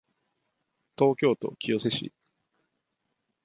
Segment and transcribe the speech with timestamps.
[0.97, 2.11] 東京都清瀬市